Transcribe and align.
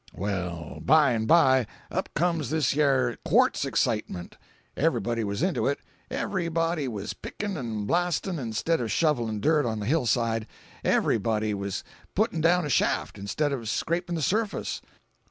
"Well, 0.15 0.79
bye 0.83 1.11
an' 1.13 1.27
bye, 1.27 1.67
up 1.91 2.09
comes 2.15 2.49
this 2.49 2.73
yer 2.73 3.17
quartz 3.23 3.65
excitement. 3.65 4.35
Every 4.75 4.99
body 4.99 5.23
was 5.23 5.43
into 5.43 5.67
it—every 5.67 6.49
body 6.49 6.87
was 6.87 7.13
pick'n' 7.13 7.55
'n' 7.55 7.85
blast'n' 7.85 8.39
instead 8.39 8.81
of 8.81 8.91
shovelin' 8.91 9.39
dirt 9.41 9.63
on 9.63 9.79
the 9.79 9.85
hill 9.85 10.07
side—every 10.07 11.19
body 11.19 11.53
was 11.53 11.83
put'n' 12.15 12.41
down 12.41 12.65
a 12.65 12.69
shaft 12.69 13.19
instead 13.19 13.51
of 13.53 13.69
scrapin' 13.69 14.15
the 14.15 14.23
surface. 14.23 14.81